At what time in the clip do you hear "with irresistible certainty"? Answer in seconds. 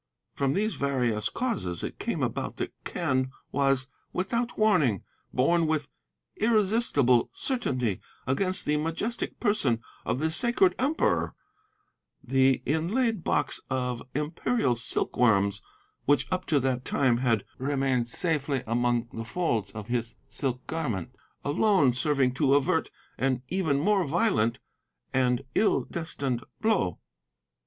5.67-8.01